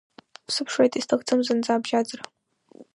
[0.53, 2.23] Сыԥшуеит, исҭахым зынӡа абжьаӡра!